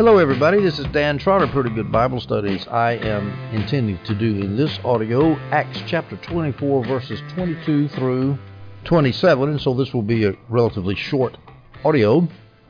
[0.00, 0.62] Hello, everybody.
[0.62, 2.66] This is Dan Trotter, Pretty Good Bible Studies.
[2.68, 8.38] I am intending to do in this audio Acts chapter 24, verses 22 through
[8.84, 11.36] 27, and so this will be a relatively short
[11.84, 12.26] audio.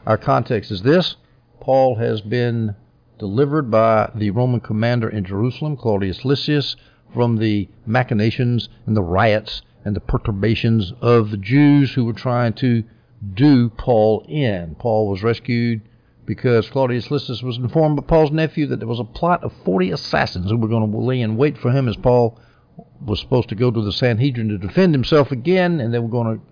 [0.09, 1.15] Our context is this
[1.61, 2.75] Paul has been
[3.21, 6.75] delivered by the Roman commander in Jerusalem, Claudius Lysias,
[7.15, 12.55] from the machinations and the riots and the perturbations of the Jews who were trying
[12.55, 12.83] to
[13.35, 14.75] do Paul in.
[14.81, 15.83] Paul was rescued
[16.31, 19.91] because Claudius Lysias was informed by Paul's nephew that there was a plot of 40
[19.91, 22.39] assassins who were going to lay in wait for him as Paul
[23.05, 26.39] was supposed to go to the Sanhedrin to defend himself again, and they were going
[26.39, 26.43] to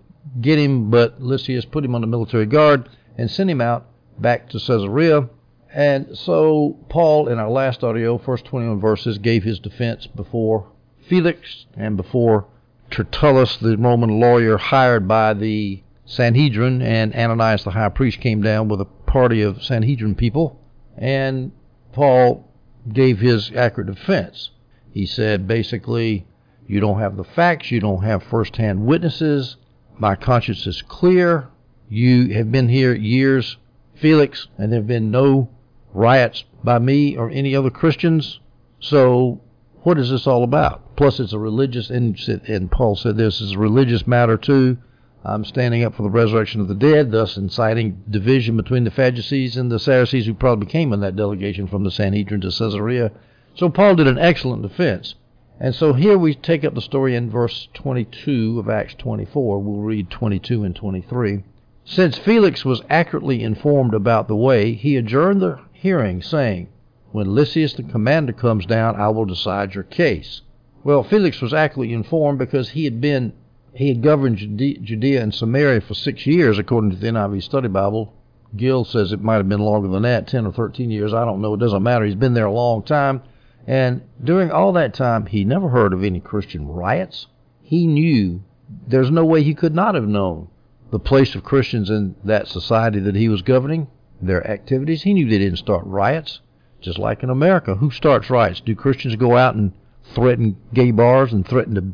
[0.40, 3.86] get him, but Lysias put him under military guard and sent him out
[4.18, 5.28] back to Caesarea.
[5.72, 10.66] And so Paul, in our last audio, first 21 verses, gave his defense before
[11.08, 12.48] Felix and before
[12.90, 18.66] Tertullus, the Roman lawyer hired by the Sanhedrin, and Ananias the high priest came down
[18.66, 20.60] with a party of Sanhedrin people,
[20.96, 21.50] and
[21.92, 22.48] Paul
[22.92, 24.50] gave his accurate defense.
[24.92, 26.26] He said basically,
[26.66, 29.56] you don't have the facts, you don't have first-hand witnesses.
[29.98, 31.48] My conscience is clear.
[31.88, 33.56] You have been here years,
[33.94, 35.48] Felix, and there have been no
[35.92, 38.40] riots by me or any other Christians.
[38.80, 39.40] So
[39.82, 40.96] what is this all about?
[40.96, 44.76] Plus, it's a religious, and, and Paul said this is a religious matter too.
[45.24, 49.56] I'm standing up for the resurrection of the dead, thus inciting division between the Sadducees
[49.56, 53.10] and the Pharisees, who probably came in that delegation from the Sanhedrin to Caesarea.
[53.54, 55.16] So Paul did an excellent defense.
[55.60, 59.58] And so here we take up the story in verse 22 of Acts 24.
[59.58, 61.42] We'll read 22 and 23.
[61.84, 66.68] Since Felix was accurately informed about the way, he adjourned the hearing, saying,
[67.10, 70.42] When Lysias the commander comes down, I will decide your case.
[70.84, 73.32] Well, Felix was accurately informed because he had been
[73.74, 78.14] he had governed Judea and Samaria for six years, according to the NIV Study Bible.
[78.56, 81.12] Gill says it might have been longer than that, 10 or 13 years.
[81.12, 81.54] I don't know.
[81.54, 82.04] It doesn't matter.
[82.04, 83.22] He's been there a long time.
[83.66, 87.26] And during all that time, he never heard of any Christian riots.
[87.62, 88.42] He knew
[88.86, 90.48] there's no way he could not have known
[90.90, 93.88] the place of Christians in that society that he was governing,
[94.22, 95.02] their activities.
[95.02, 96.40] He knew they didn't start riots,
[96.80, 97.74] just like in America.
[97.74, 98.60] Who starts riots?
[98.60, 99.72] Do Christians go out and
[100.14, 101.92] threaten gay bars and threaten to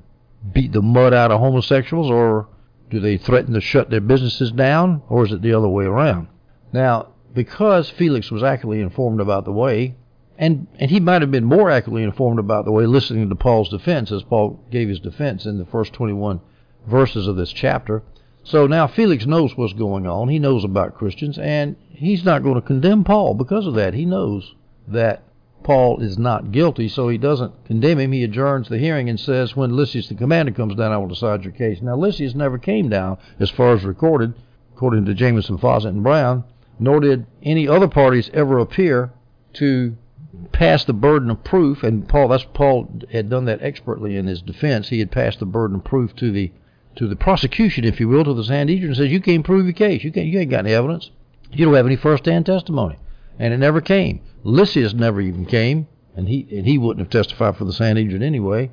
[0.53, 2.49] beat the mud out of homosexuals, or
[2.91, 6.29] do they threaten to shut their businesses down, or is it the other way around?
[6.73, 9.97] Now, because Felix was accurately informed about the way,
[10.39, 13.69] and and he might have been more accurately informed about the way listening to Paul's
[13.69, 16.41] defense as Paul gave his defense in the first 21
[16.87, 18.03] verses of this chapter.
[18.43, 20.29] So now Felix knows what's going on.
[20.29, 23.95] He knows about Christians and he's not going to condemn Paul because of that.
[23.95, 24.55] He knows
[24.89, 25.23] that
[25.65, 28.13] Paul is not guilty, so he doesn't condemn him.
[28.13, 31.43] He adjourns the hearing and says, When Lysias the commander comes down, I will decide
[31.43, 31.81] your case.
[31.81, 34.35] Now, Lysias never came down, as far as recorded,
[34.75, 36.45] according to Jamieson, Fausset, and Brown,
[36.79, 39.13] nor did any other parties ever appear
[39.55, 39.97] to
[40.53, 41.83] pass the burden of proof.
[41.83, 44.91] And Paul, that's Paul had done that expertly in his defense.
[44.91, 46.53] He had passed the burden of proof to the
[46.97, 49.73] to the prosecution, if you will, to the Sanhedrin, and says, "You can't prove your
[49.73, 50.05] case.
[50.05, 50.27] You can't.
[50.27, 51.11] You ain't got any evidence.
[51.51, 52.97] You don't have any first-hand testimony."
[53.39, 54.21] And it never came.
[54.45, 58.71] Lysias never even came, and he and he wouldn't have testified for the Sanhedrin anyway.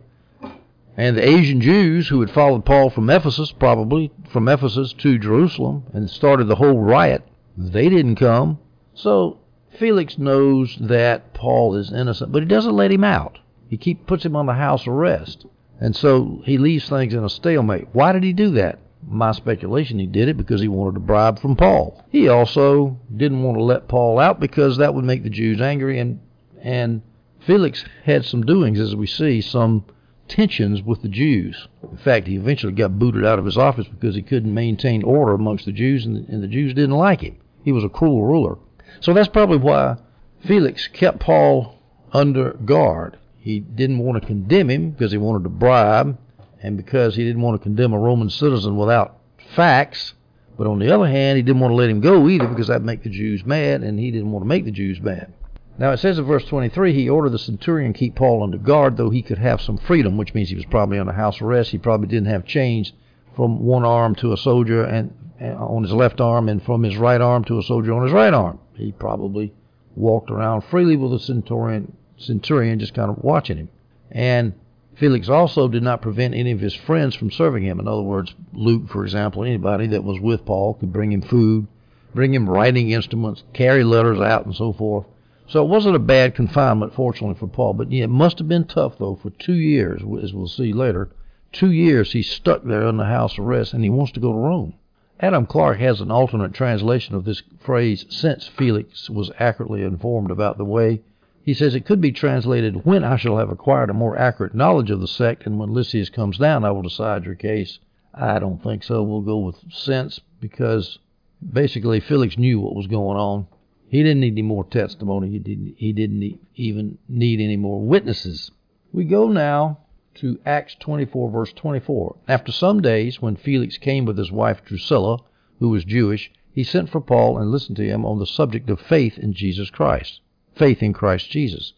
[0.98, 5.84] And the Asian Jews who had followed Paul from Ephesus, probably from Ephesus to Jerusalem,
[5.94, 7.24] and started the whole riot,
[7.58, 8.60] they didn't come.
[8.94, 9.40] So
[9.80, 13.40] Felix knows that Paul is innocent, but he doesn't let him out.
[13.70, 15.46] He keep puts him on the house arrest.
[15.80, 17.88] And so he leaves things in a stalemate.
[17.94, 18.80] Why did he do that?
[19.08, 22.04] My speculation, he did it because he wanted a bribe from Paul.
[22.10, 26.00] He also didn't want to let Paul out because that would make the Jews angry,
[26.00, 26.20] and
[26.62, 27.02] and
[27.40, 29.84] Felix had some doings, as we see, some
[30.28, 31.68] tensions with the Jews.
[31.84, 35.34] In fact, he eventually got booted out of his office because he couldn't maintain order
[35.34, 37.38] amongst the Jews, and, and the Jews didn't like him.
[37.64, 38.58] He was a cruel ruler.
[39.00, 39.98] So that's probably why
[40.46, 41.76] Felix kept Paul
[42.14, 43.18] under guard.
[43.38, 46.18] He didn't want to condemn him because he wanted to bribe
[46.62, 49.18] and because he didn't want to condemn a Roman citizen without
[49.56, 50.14] facts.
[50.58, 52.86] But on the other hand, he didn't want to let him go either because that'd
[52.86, 55.34] make the Jews mad, and he didn't want to make the Jews mad.
[55.78, 59.10] Now it says in verse 23, he ordered the centurion keep Paul under guard, though
[59.10, 61.72] he could have some freedom, which means he was probably under house arrest.
[61.72, 62.94] He probably didn't have chains
[63.36, 66.98] from one arm to a soldier and, and on his left arm, and from his
[66.98, 68.60] right arm to a soldier on his right arm.
[68.76, 69.54] He probably
[69.96, 73.70] walked around freely with a centurion, centurion just kind of watching him.
[74.12, 74.54] And
[74.96, 77.80] Felix also did not prevent any of his friends from serving him.
[77.80, 81.68] In other words, Luke, for example, anybody that was with Paul could bring him food,
[82.14, 85.06] bring him writing instruments, carry letters out, and so forth.
[85.48, 87.74] So it wasn't a bad confinement, fortunately, for Paul.
[87.74, 91.10] But yeah, it must have been tough, though, for two years, as we'll see later.
[91.52, 94.74] Two years he's stuck there under house arrest, and he wants to go to Rome.
[95.20, 100.58] Adam Clarke has an alternate translation of this phrase, since Felix was accurately informed about
[100.58, 101.02] the way.
[101.44, 104.92] He says it could be translated, when I shall have acquired a more accurate knowledge
[104.92, 107.80] of the sect, and when Lysias comes down, I will decide your case.
[108.14, 109.02] I don't think so.
[109.02, 111.00] We'll go with since, because
[111.42, 113.48] basically Felix knew what was going on.
[113.90, 115.30] He didn't need any more testimony.
[115.32, 118.52] He didn't, he didn't even need any more witnesses.
[118.94, 119.80] We go now
[120.16, 122.18] to Acts 24, verse 24.
[122.28, 125.18] After some days, when Felix came with his wife Drusilla,
[125.60, 128.80] who was Jewish, he sent for Paul and listened to him on the subject of
[128.80, 130.20] faith in Jesus Christ.
[130.62, 131.74] Faith in Christ Jesus.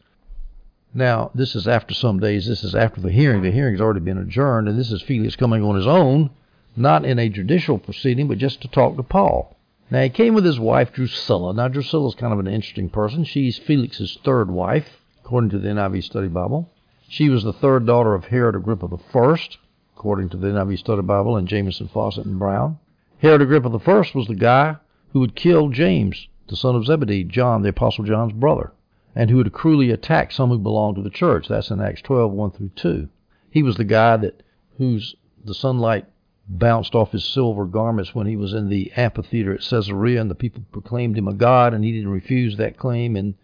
[0.93, 2.47] Now, this is after some days.
[2.47, 3.41] This is after the hearing.
[3.41, 6.31] The hearing has already been adjourned, and this is Felix coming on his own,
[6.75, 9.55] not in a judicial proceeding, but just to talk to Paul.
[9.89, 11.53] Now, he came with his wife Drusilla.
[11.53, 13.23] Now, Drusilla is kind of an interesting person.
[13.23, 14.89] She's Felix's third wife,
[15.23, 16.69] according to the NIV Study Bible.
[17.07, 19.37] She was the third daughter of Herod Agrippa I,
[19.95, 22.79] according to the NIV Study Bible and Jamieson, Fausset, and Brown.
[23.19, 24.75] Herod Agrippa I was the guy
[25.13, 28.71] who had killed James, the son of Zebedee, John, the Apostle John's brother,
[29.15, 31.47] and who had cruelly attacked some who belonged to the church.
[31.47, 33.09] That's in Acts 12, 1 through 2.
[33.49, 34.43] He was the guy that
[34.77, 36.05] whose the sunlight
[36.47, 40.35] bounced off his silver garments when he was in the amphitheater at Caesarea, and the
[40.35, 43.35] people proclaimed him a god, and he didn't refuse that claim, and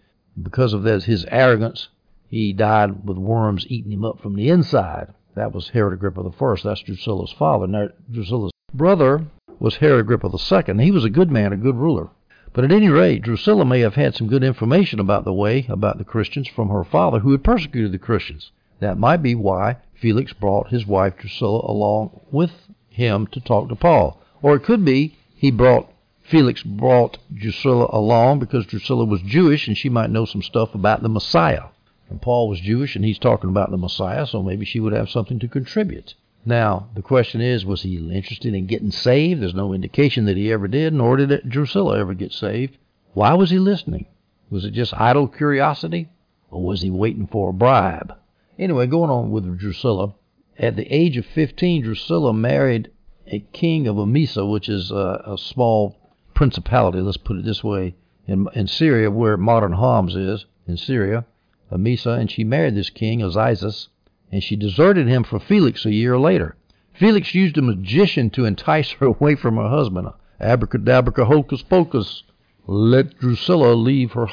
[0.41, 1.89] because of that, his arrogance,
[2.27, 5.13] he died with worms eating him up from the inside.
[5.35, 6.55] That was Herod Agrippa I.
[6.63, 7.67] That's Drusilla's father.
[7.67, 9.25] Now, Drusilla's brother
[9.59, 10.83] was Herod Agrippa II.
[10.83, 12.09] He was a good man, a good ruler.
[12.51, 15.97] But at any rate, Drusilla may have had some good information about the way, about
[15.99, 18.51] the Christians, from her father, who had persecuted the Christians.
[18.79, 22.51] That might be why Felix brought his wife Drusilla along with
[22.89, 24.19] him to talk to Paul.
[24.41, 25.91] Or it could be he brought
[26.21, 31.01] Felix brought Drusilla along because Drusilla was Jewish and she might know some stuff about
[31.03, 31.65] the Messiah.
[32.09, 35.09] And Paul was Jewish and he's talking about the Messiah, so maybe she would have
[35.09, 36.15] something to contribute.
[36.45, 39.41] Now, the question is, was he interested in getting saved?
[39.41, 42.77] There's no indication that he ever did, nor did Drusilla ever get saved.
[43.13, 44.05] Why was he listening?
[44.49, 46.09] Was it just idle curiosity?
[46.49, 48.13] Or was he waiting for a bribe?
[48.57, 50.13] Anyway, going on with Drusilla.
[50.57, 52.89] At the age of 15, Drusilla married
[53.27, 55.95] a king of Emesa, which is a, a small
[56.33, 57.95] principality, let's put it this way,
[58.27, 61.25] in, in Syria, where modern Homs is, in Syria.
[61.71, 63.89] Emesa, and she married this king, Azizus,
[64.31, 66.55] and she deserted him for Felix a year later.
[66.93, 70.09] Felix used a magician to entice her away from her husband.
[70.39, 72.23] Abracadabra, hocus pocus.
[72.67, 74.27] Let Drusilla leave her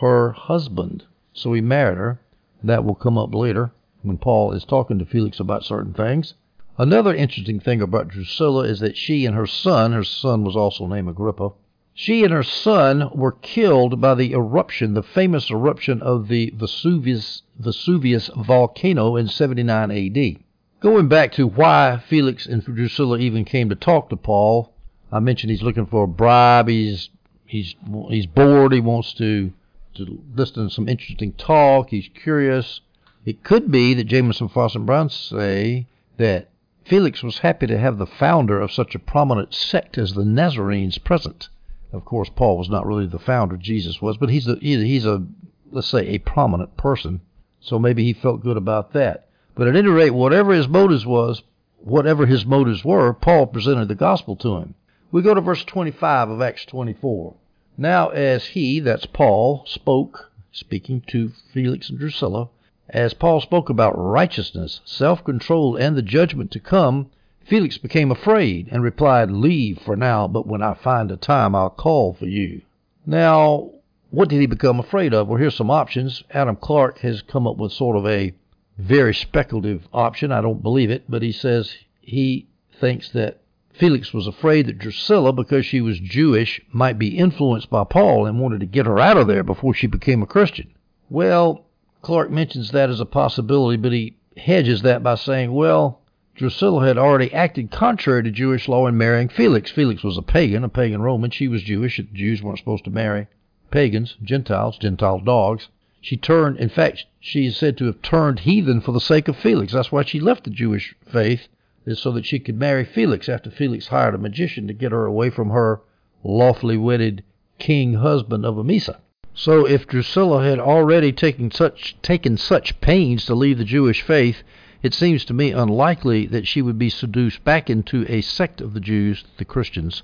[0.00, 1.04] her husband.
[1.32, 2.20] So he married her.
[2.64, 3.72] That will come up later
[4.02, 6.34] when Paul is talking to Felix about certain things.
[6.78, 10.86] Another interesting thing about Drusilla is that she and her son, her son was also
[10.86, 11.52] named Agrippa,
[11.98, 17.40] she and her son were killed by the eruption, the famous eruption of the Vesuvius,
[17.58, 20.44] Vesuvius volcano in 79 AD.
[20.80, 24.74] Going back to why Felix and Drusilla even came to talk to Paul,
[25.10, 26.68] I mentioned he's looking for a bribe.
[26.68, 27.08] He's
[27.46, 27.74] he's
[28.10, 28.74] he's bored.
[28.74, 29.54] He wants to
[29.94, 31.88] to listen to some interesting talk.
[31.88, 32.82] He's curious.
[33.24, 35.86] It could be that Jamieson Fausset, and Brown say
[36.18, 36.50] that
[36.84, 40.98] Felix was happy to have the founder of such a prominent sect as the Nazarenes
[40.98, 41.48] present.
[41.96, 45.24] Of course, Paul was not really the founder, Jesus was, but he's a, he's a,
[45.70, 47.22] let's say, a prominent person.
[47.58, 49.28] So maybe he felt good about that.
[49.54, 51.42] But at any rate, whatever his motives was,
[51.78, 54.74] whatever his motives were, Paul presented the gospel to him.
[55.10, 57.34] We go to verse 25 of Acts 24.
[57.78, 62.50] Now, as he, that's Paul, spoke, speaking to Felix and Drusilla,
[62.90, 67.10] as Paul spoke about righteousness, self control, and the judgment to come,
[67.46, 71.70] Felix became afraid and replied, Leave for now, but when I find a time, I'll
[71.70, 72.62] call for you.
[73.06, 73.70] Now,
[74.10, 75.28] what did he become afraid of?
[75.28, 76.24] Well, here's some options.
[76.32, 78.34] Adam Clarke has come up with sort of a
[78.78, 80.32] very speculative option.
[80.32, 82.48] I don't believe it, but he says he
[82.80, 83.40] thinks that
[83.72, 88.40] Felix was afraid that Drusilla, because she was Jewish, might be influenced by Paul and
[88.40, 90.74] wanted to get her out of there before she became a Christian.
[91.08, 91.64] Well,
[92.02, 96.00] Clarke mentions that as a possibility, but he hedges that by saying, well,
[96.36, 99.70] Drusilla had already acted contrary to Jewish law in marrying Felix.
[99.70, 101.30] Felix was a pagan, a pagan Roman.
[101.30, 101.98] She was Jewish.
[102.12, 103.26] Jews weren't supposed to marry
[103.70, 105.68] pagans, Gentiles, Gentile dogs.
[106.02, 109.36] She turned, in fact, she is said to have turned heathen for the sake of
[109.36, 109.72] Felix.
[109.72, 111.48] That's why she left the Jewish faith,
[111.86, 115.06] is so that she could marry Felix after Felix hired a magician to get her
[115.06, 115.80] away from her
[116.22, 117.24] lawfully wedded
[117.58, 118.98] king husband of Emesa.
[119.32, 124.42] So if Drusilla had already taken such taken such pains to leave the Jewish faith,
[124.82, 128.74] it seems to me unlikely that she would be seduced back into a sect of
[128.74, 130.02] the Jews, the Christians.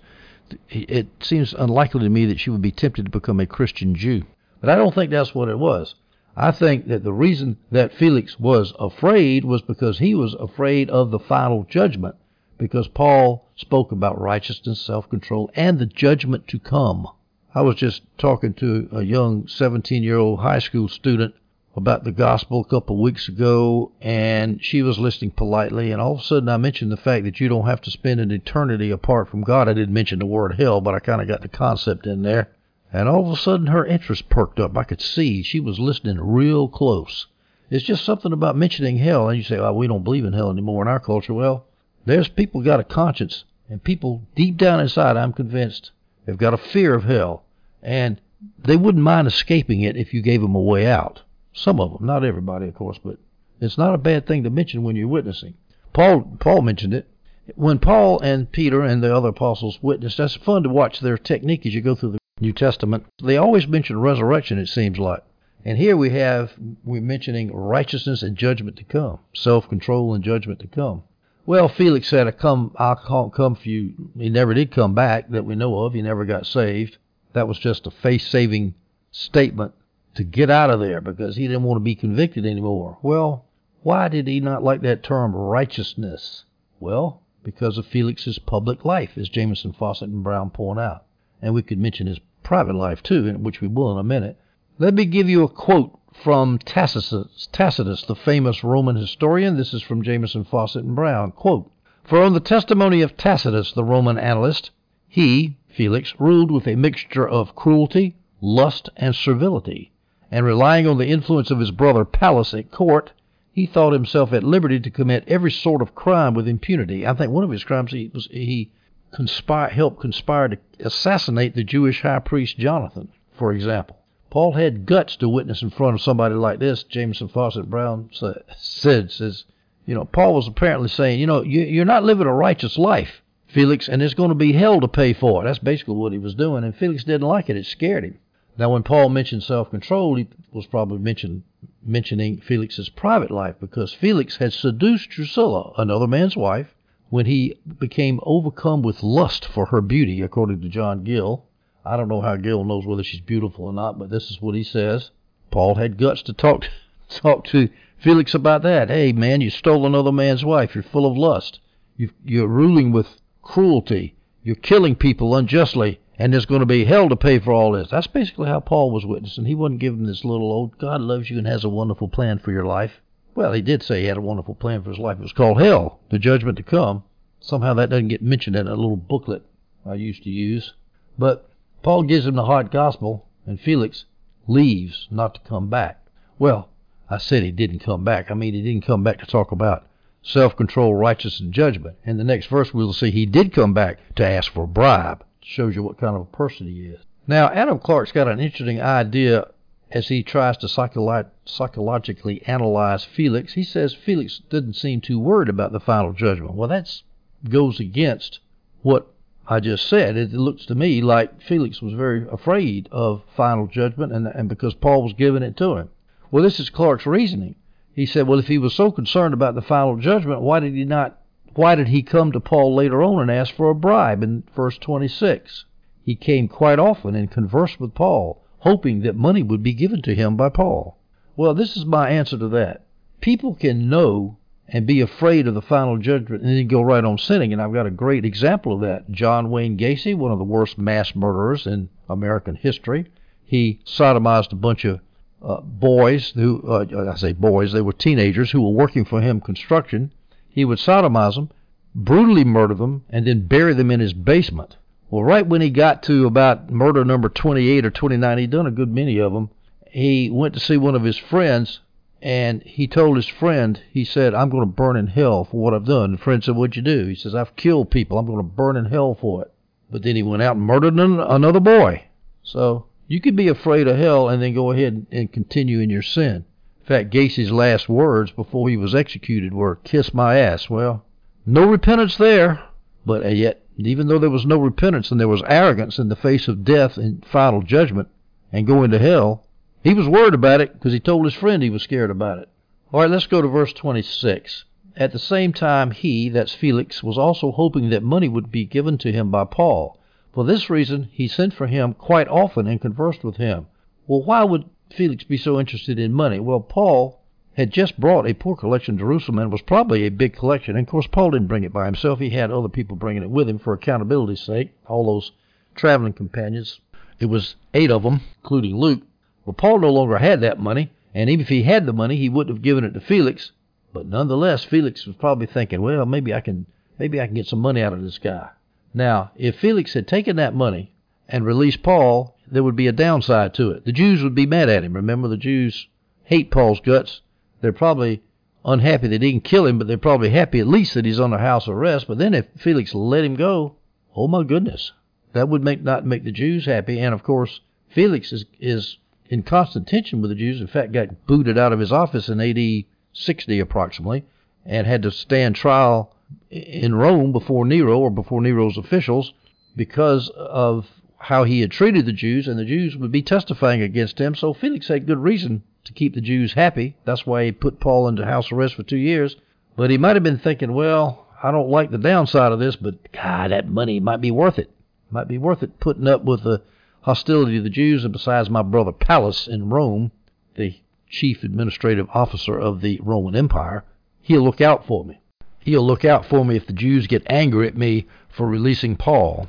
[0.69, 4.25] It seems unlikely to me that she would be tempted to become a Christian Jew.
[4.61, 5.95] But I don't think that's what it was.
[6.37, 11.11] I think that the reason that Felix was afraid was because he was afraid of
[11.11, 12.17] the final judgment.
[12.59, 17.09] because Paul spoke about righteousness, self control, and the judgment to come.
[17.55, 21.35] I was just talking to a young 17 year old high school student
[21.75, 25.91] about the gospel a couple of weeks ago, and she was listening politely.
[25.91, 28.21] And all of a sudden, I mentioned the fact that you don't have to spend
[28.21, 29.69] an eternity apart from God.
[29.69, 32.51] I didn't mention the word hell, but I kind of got the concept in there.
[32.93, 34.77] And all of a sudden, her interest perked up.
[34.77, 37.27] I could see she was listening real close.
[37.71, 40.51] It's just something about mentioning hell, and you say, "Oh, we don't believe in hell
[40.51, 41.65] anymore in our culture." Well,
[42.05, 45.91] there's people got a conscience, and people deep down inside, I'm convinced,
[46.27, 47.45] have got a fear of hell,
[47.83, 48.21] and
[48.63, 51.22] they wouldn't mind escaping it if you gave them a way out.
[51.55, 53.19] Some of them, not everybody, of course, but
[53.61, 55.55] it's not a bad thing to mention when you're witnessing.
[55.93, 57.09] Paul Paul mentioned it.
[57.57, 61.67] When Paul and Peter and the other apostles witnessed, that's fun to watch their technique
[61.67, 63.05] as you go through the New Testament.
[63.23, 65.23] They always mention resurrection, it seems like.
[65.65, 66.55] And here we have
[66.85, 71.03] we're mentioning righteousness and judgment to come, self-control and judgment to come.
[71.45, 75.45] Well, Felix said, "I come, I'll come for you." He never did come back that
[75.45, 75.93] we know of.
[75.93, 76.97] He never got saved.
[77.35, 78.75] That was just a face-saving
[79.11, 79.75] statement
[80.15, 82.99] to get out of there because he didn't want to be convicted anymore.
[83.03, 83.47] Well,
[83.83, 86.45] why did he not like that term righteousness?
[86.79, 91.07] Well, because of Felix's public life, as Jamieson Fausset, and Brown point out.
[91.41, 94.39] And we could mention his private life too, which we will in a minute.
[94.79, 99.57] Let me give you a quote from Tacitus, Tacitus, the famous Roman historian.
[99.57, 101.33] This is from Jamieson Fausset, and Brown.
[101.33, 101.71] Quote,
[102.05, 104.71] For on the testimony of Tacitus, the Roman annalist,
[105.09, 109.92] he, Felix, ruled with a mixture of cruelty, lust, and servility
[110.33, 113.13] and relying on the influence of his brother Pallas at court,
[113.53, 117.07] he thought himself at liberty to commit every sort of crime with impunity.
[117.07, 118.73] I think one of his crimes he was he
[119.15, 123.99] helped conspire to assassinate the Jewish high priest Jonathan, for example.
[124.31, 126.83] Paul had guts to witness in front of somebody like this.
[126.85, 129.45] Jamieson Fausset Brown said, says,
[129.85, 133.87] you know, Paul was apparently saying, you know, you're not living a righteous life, Felix,
[133.87, 135.45] and it's going to be hell to pay for it.
[135.45, 137.59] That's basically what he was doing, and Felix didn't like it.
[137.59, 138.19] It scared him.
[138.63, 141.43] Now, when Paul mentioned self-control, he was probably mention,
[141.85, 146.73] mentioning Felix's private life because Felix had seduced Drusilla, another man's wife,
[147.11, 151.45] when he became overcome with lust for her beauty, according to John Gill.
[151.85, 154.55] I don't know how Gill knows whether she's beautiful or not, but this is what
[154.55, 155.11] he says.
[155.51, 156.65] Paul had guts to talk
[157.09, 158.91] talk to Felix about that.
[158.91, 160.77] Hey, man, you stole another man's wife.
[160.77, 161.59] You're full of lust.
[161.97, 164.15] you you're ruling with cruelty.
[164.45, 167.89] You're killing people unjustly and there's going to be hell to pay for all this.
[167.91, 169.45] That's basically how Paul was witnessing.
[169.45, 172.53] He wasn't giving this little old God loves you and has a wonderful plan for
[172.53, 173.01] your life.
[173.35, 175.19] Well, he did say he had a wonderful plan for his life.
[175.19, 177.03] It was called hell, the judgment to come.
[177.41, 179.43] Somehow that doesn't get mentioned in a little booklet
[179.85, 180.75] I used to use.
[181.19, 181.51] But
[181.83, 184.05] Paul gives him the hard gospel, and Felix
[184.47, 186.07] leaves not to come back.
[186.39, 186.69] Well,
[187.11, 188.31] I said he didn't come back.
[188.31, 189.89] I mean, he didn't come back to talk about
[190.23, 191.97] self control, righteousness, and judgment.
[192.05, 195.25] In the next verse, we'll see he did come back to ask for a bribe
[195.43, 197.01] shows you what kind of a person he is.
[197.27, 199.49] Now, Adam Clarke's got an interesting idea
[199.91, 203.53] as he tries to psycholo- psychologically analyze Felix.
[203.53, 206.55] He says Felix didn't seem too worried about the final judgment.
[206.55, 207.03] Well, that
[207.49, 208.41] goes against
[208.83, 209.07] what
[209.47, 210.17] I just said.
[210.17, 214.75] It looks to me like Felix was very afraid of final judgment, and, and because
[214.75, 215.91] Paul was giving it to him.
[216.31, 217.57] Well, this is Clarke's reasoning.
[217.95, 220.85] He said, well, if he was so concerned about the final judgment, why did he
[220.85, 221.21] not
[221.55, 224.79] why did he come to Paul later on and ask for a bribe in verse
[224.79, 225.65] 26?
[226.05, 230.15] He came quite often and conversed with Paul, hoping that money would be given to
[230.15, 230.99] him by Paul.
[231.37, 232.87] Well, this is my answer to that.
[233.21, 237.19] People can know and be afraid of the final judgment and then go right on
[237.19, 237.53] sinning.
[237.53, 239.11] And I've got a great example of that.
[239.11, 243.07] John Wayne Gacy, one of the worst mass murderers in American history,
[243.45, 245.01] he sodomized a bunch of
[245.43, 249.41] uh, boys who, uh, I say boys, they were teenagers who were working for him
[249.41, 250.13] construction
[250.53, 251.51] he would sodomize them,
[251.95, 254.77] brutally murder them, and then bury them in his basement.
[255.11, 258.71] Well, right when he got to about murder number 28 or 29, he'd done a
[258.71, 259.51] good many of them.
[259.91, 261.81] He went to see one of his friends,
[262.21, 265.75] and he told his friend, he said, I'm going to burn in hell for what
[265.75, 266.13] I've done.
[266.13, 267.07] The friend said, What'd you do?
[267.07, 268.19] He says, I've killed people.
[268.19, 269.53] I'm going to burn in hell for it.
[269.91, 272.05] But then he went out and murdered another boy.
[272.43, 276.03] So you could be afraid of hell and then go ahead and continue in your
[276.03, 276.45] sin.
[276.93, 280.69] Fact, Gacy's last words before he was executed were, Kiss my ass.
[280.69, 281.07] Well,
[281.47, 282.63] no repentance there.
[283.07, 286.17] But uh, yet, even though there was no repentance and there was arrogance in the
[286.17, 288.09] face of death and final judgment
[288.53, 289.47] and going to hell,
[289.83, 292.51] he was worried about it because he told his friend he was scared about it.
[292.93, 294.67] All right, let's go to verse 26.
[294.95, 298.99] At the same time, he, that's Felix, was also hoping that money would be given
[298.99, 299.99] to him by Paul.
[300.35, 303.69] For this reason, he sent for him quite often and conversed with him.
[304.07, 306.39] Well, why would Felix be so interested in money?
[306.39, 307.21] Well, Paul
[307.55, 310.77] had just brought a poor collection to Jerusalem and was probably a big collection.
[310.77, 312.19] And of course, Paul didn't bring it by himself.
[312.19, 315.33] He had other people bringing it with him for accountability's sake, all those
[315.75, 316.81] traveling companions.
[317.21, 319.03] It was eight of them, including Luke.
[319.45, 322.29] Well, Paul no longer had that money, and even if he had the money, he
[322.29, 323.53] wouldn't have given it to Felix.
[323.93, 326.67] But nonetheless, Felix was probably thinking, well, maybe I can,
[326.99, 328.51] maybe I can get some money out of this guy.
[328.95, 330.93] Now, if Felix had taken that money
[331.29, 333.85] and released Paul, there would be a downside to it.
[333.85, 334.93] The Jews would be mad at him.
[334.93, 335.89] Remember, the Jews
[336.25, 337.23] hate Paul's guts
[337.63, 338.23] they're probably
[338.65, 341.69] unhappy they didn't kill him, but they're probably happy at least that he's under house
[341.69, 342.07] arrest.
[342.09, 343.77] But then if Felix let him go,
[344.15, 344.93] oh my goodness,
[345.33, 347.01] that would make not make the Jews happy.
[347.01, 348.99] And of course, Felix is is
[349.31, 350.61] in constant tension with the Jews.
[350.61, 354.25] In fact, got booted out of his office in AD 60 approximately,
[354.67, 356.15] and had to stand trial
[356.51, 359.33] in Rome before Nero or before Nero's officials
[359.77, 360.89] because of
[361.23, 364.35] how he had treated the Jews, and the Jews would be testifying against him.
[364.35, 366.97] So Felix had good reason to keep the Jews happy.
[367.05, 369.37] That's why he put Paul into house arrest for two years.
[369.77, 373.13] But he might have been thinking, well, I don't like the downside of this, but
[373.13, 374.73] God, that money might be worth it.
[375.11, 376.61] Might be worth it putting up with the
[377.03, 378.03] hostility of the Jews.
[378.03, 380.11] And besides, my brother Pallas in Rome,
[380.57, 380.75] the
[381.09, 383.85] chief administrative officer of the Roman Empire,
[384.23, 385.21] he'll look out for me.
[385.61, 389.47] He'll look out for me if the Jews get angry at me for releasing Paul.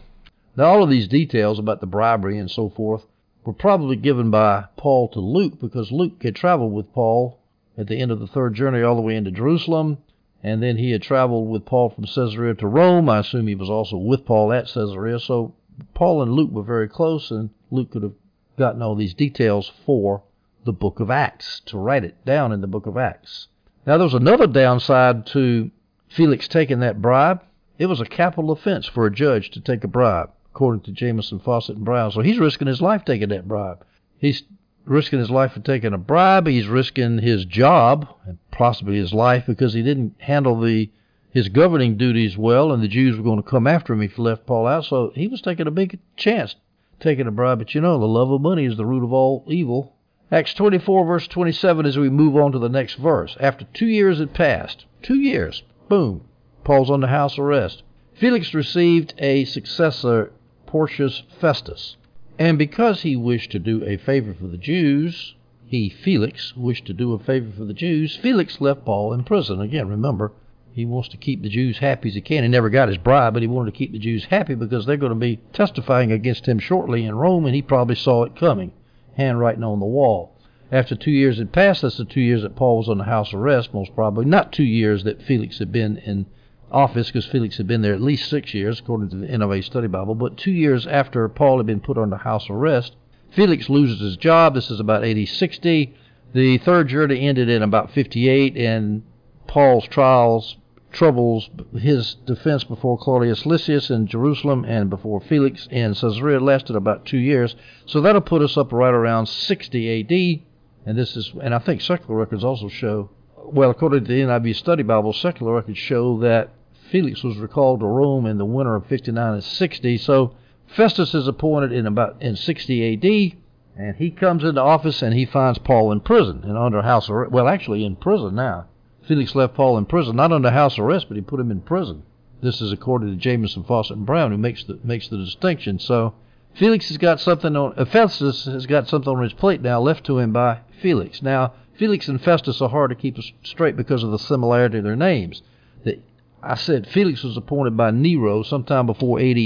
[0.55, 3.07] Now, all of these details about the bribery and so forth
[3.43, 7.39] were probably given by Paul to Luke because Luke had traveled with Paul
[7.75, 9.97] at the end of the third journey all the way into Jerusalem,
[10.43, 13.09] and then he had traveled with Paul from Caesarea to Rome.
[13.09, 15.17] I assume he was also with Paul at Caesarea.
[15.17, 15.55] So
[15.95, 18.13] Paul and Luke were very close, and Luke could have
[18.55, 20.21] gotten all these details for
[20.65, 23.47] the book of Acts to write it down in the book of Acts.
[23.87, 25.71] Now, there was another downside to
[26.09, 27.41] Felix taking that bribe.
[27.79, 31.39] It was a capital offense for a judge to take a bribe according to Jamieson,
[31.39, 32.11] Fausset, and Brown.
[32.11, 33.83] So he's risking his life taking that bribe.
[34.19, 34.43] He's
[34.85, 36.45] risking his life for taking a bribe.
[36.45, 40.91] He's risking his job and possibly his life because he didn't handle the
[41.31, 44.21] his governing duties well, and the Jews were going to come after him if he
[44.21, 44.85] left Paul out.
[44.85, 46.55] So he was taking a big chance
[46.99, 47.57] taking a bribe.
[47.57, 49.95] But you know, the love of money is the root of all evil.
[50.31, 53.35] Acts 24, verse 27, as we move on to the next verse.
[53.39, 56.25] After two years had passed, two years, boom,
[56.63, 57.81] Paul's under house arrest.
[58.13, 60.31] Felix received a successor
[60.73, 61.97] Porcius Festus.
[62.39, 65.35] And because he wished to do a favor for the Jews,
[65.67, 69.61] he, Felix, wished to do a favor for the Jews, Felix left Paul in prison.
[69.61, 70.31] Again, remember,
[70.71, 72.41] he wants to keep the Jews happy as he can.
[72.41, 74.97] He never got his bribe, but he wanted to keep the Jews happy because they're
[74.97, 78.71] going to be testifying against him shortly in Rome, and he probably saw it coming,
[79.15, 80.35] handwriting on the wall.
[80.71, 83.31] After two years had passed, that's the two years that Paul was on the house
[83.31, 84.25] arrest, most probably.
[84.25, 86.25] Not two years that Felix had been in
[86.73, 89.87] office because Felix had been there at least six years, according to the NIV Study
[89.87, 90.15] Bible.
[90.15, 92.95] But two years after Paul had been put under house arrest,
[93.31, 94.55] Felix loses his job.
[94.55, 95.95] This is about AD 60.
[96.33, 99.03] The third journey ended in about 58, and
[99.47, 100.57] Paul's trials,
[100.91, 107.05] troubles, his defense before Claudius Lysias in Jerusalem and before Felix in Caesarea lasted about
[107.05, 107.55] two years.
[107.85, 110.43] So that'll put us up right around 60 AD.
[110.85, 114.55] And this is, and I think secular records also show, well, according to the NIV
[114.55, 116.51] Study Bible, secular records show that
[116.93, 119.97] Felix was recalled to Rome in the winter of 59 and 60.
[119.97, 120.35] So
[120.67, 123.35] Festus is appointed in about in 60 A.D.
[123.75, 127.31] and he comes into office and he finds Paul in prison and under house arrest.
[127.31, 128.67] Well, actually in prison now.
[129.07, 132.03] Felix left Paul in prison, not under house arrest, but he put him in prison.
[132.43, 135.79] This is according to Jamieson, Fausset, and Brown, who makes the makes the distinction.
[135.79, 136.13] So
[136.53, 137.73] Felix has got something on.
[137.75, 141.23] Uh, Festus has got something on his plate now, left to him by Felix.
[141.23, 144.95] Now Felix and Festus are hard to keep straight because of the similarity of their
[144.95, 145.41] names.
[145.83, 145.97] The
[146.45, 149.37] I said Felix was appointed by Nero sometime before AD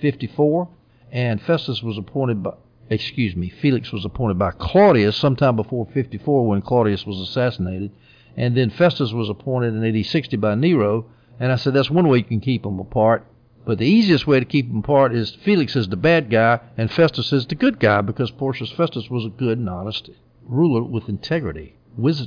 [0.00, 0.68] 54,
[1.12, 2.54] and Festus was appointed by,
[2.90, 7.92] excuse me, Felix was appointed by Claudius sometime before 54 when Claudius was assassinated,
[8.36, 11.06] and then Festus was appointed in AD 60 by Nero,
[11.38, 13.24] and I said that's one way you can keep them apart.
[13.64, 16.90] But the easiest way to keep them apart is Felix is the bad guy and
[16.90, 20.10] Festus is the good guy because Porcius Festus was a good and honest
[20.44, 21.76] ruler with integrity,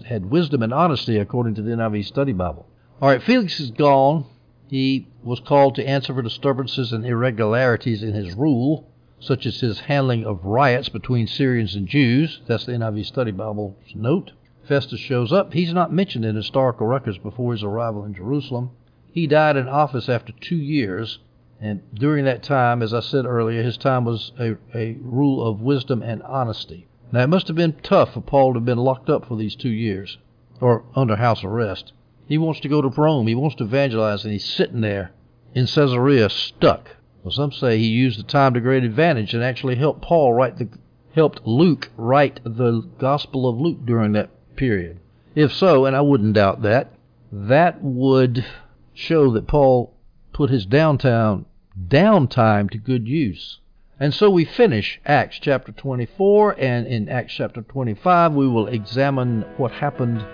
[0.05, 2.65] had wisdom and honesty according to the NIV Study Bible.
[3.01, 4.25] All right, Felix is gone.
[4.69, 8.87] He was called to answer for disturbances and irregularities in his rule,
[9.19, 12.39] such as his handling of riots between Syrians and Jews.
[12.47, 14.31] That's the NIV Study Bible's note.
[14.63, 15.51] Festus shows up.
[15.51, 18.71] He's not mentioned in historical records before his arrival in Jerusalem.
[19.11, 21.19] He died in office after two years,
[21.59, 25.59] and during that time, as I said earlier, his time was a, a rule of
[25.59, 26.87] wisdom and honesty.
[27.11, 29.57] Now, it must have been tough for Paul to have been locked up for these
[29.57, 30.17] two years,
[30.61, 31.91] or under house arrest.
[32.27, 33.27] He wants to go to Rome.
[33.27, 35.11] He wants to evangelize, and he's sitting there
[35.53, 36.95] in Caesarea stuck.
[37.23, 40.57] Well, some say he used the time to great advantage and actually helped Paul write
[40.57, 40.69] the
[41.13, 44.99] helped Luke write the Gospel of Luke during that period.
[45.33, 46.91] If so, and I wouldn't doubt that,
[47.31, 48.45] that would
[48.93, 49.93] show that Paul
[50.33, 51.45] put his downtown
[51.87, 53.59] downtime to good use.
[53.99, 59.43] And so we finish Acts chapter 24, and in Acts chapter 25 we will examine
[59.57, 60.25] what happened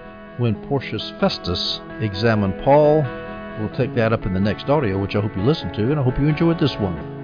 [0.41, 3.03] when Porcius Festus examined Paul.
[3.59, 5.99] We'll take that up in the next audio, which I hope you listen to, and
[5.99, 7.20] I hope you enjoyed this one.